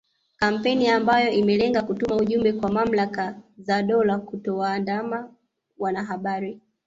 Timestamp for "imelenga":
1.31-1.81